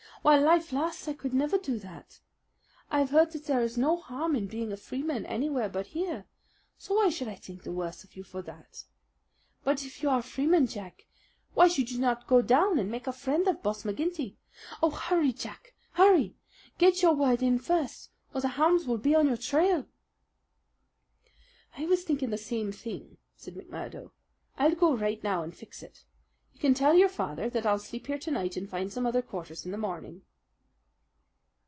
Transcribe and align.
While 0.23 0.43
life 0.43 0.71
lasts 0.71 1.07
I 1.07 1.13
could 1.13 1.33
never 1.33 1.57
do 1.57 1.79
that! 1.79 2.19
I've 2.91 3.09
heard 3.09 3.31
that 3.31 3.45
there 3.47 3.63
is 3.63 3.75
no 3.75 3.97
harm 3.97 4.35
in 4.35 4.45
being 4.45 4.71
a 4.71 4.77
Freeman 4.77 5.25
anywhere 5.25 5.67
but 5.67 5.87
here; 5.87 6.25
so 6.77 6.93
why 6.93 7.09
should 7.09 7.27
I 7.27 7.33
think 7.33 7.63
the 7.63 7.71
worse 7.71 8.03
of 8.03 8.15
you 8.15 8.21
for 8.23 8.43
that? 8.43 8.83
But 9.63 9.83
if 9.83 10.03
you 10.03 10.11
are 10.11 10.19
a 10.19 10.21
Freeman, 10.21 10.67
Jack, 10.67 11.07
why 11.55 11.67
should 11.69 11.89
you 11.89 11.97
not 11.97 12.27
go 12.27 12.43
down 12.43 12.77
and 12.77 12.91
make 12.91 13.07
a 13.07 13.11
friend 13.11 13.47
of 13.47 13.63
Boss 13.63 13.81
McGinty? 13.81 14.35
Oh, 14.83 14.91
hurry, 14.91 15.33
Jack, 15.33 15.73
hurry! 15.93 16.35
Get 16.77 17.01
your 17.01 17.15
word 17.15 17.41
in 17.41 17.57
first, 17.57 18.11
or 18.31 18.41
the 18.41 18.49
hounds 18.49 18.85
will 18.85 18.99
be 18.99 19.15
on 19.15 19.25
your 19.25 19.37
trail." 19.37 19.87
"I 21.79 21.87
was 21.87 22.03
thinking 22.03 22.29
the 22.29 22.37
same 22.37 22.71
thing," 22.71 23.17
said 23.35 23.55
McMurdo. 23.55 24.11
"I'll 24.55 24.75
go 24.75 24.95
right 24.95 25.23
now 25.23 25.41
and 25.41 25.55
fix 25.57 25.81
it. 25.81 26.03
You 26.53 26.59
can 26.59 26.73
tell 26.75 26.93
your 26.93 27.09
father 27.09 27.49
that 27.49 27.65
I'll 27.65 27.79
sleep 27.79 28.05
here 28.07 28.19
to 28.19 28.29
night 28.29 28.55
and 28.57 28.69
find 28.69 28.91
some 28.93 29.07
other 29.07 29.23
quarters 29.23 29.65
in 29.65 29.71
the 29.71 29.79
morning." 29.79 30.21